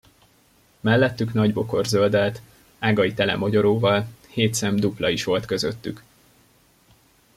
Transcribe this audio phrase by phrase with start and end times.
[0.79, 2.41] Mellettük nagy bokor zöldellt,
[2.79, 6.03] ágai tele mogyoróval; hét szem dupla is volt közöttük.